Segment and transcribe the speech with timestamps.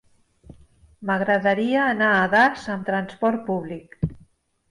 [1.09, 3.95] M'agradaria anar a Das amb trasport públic.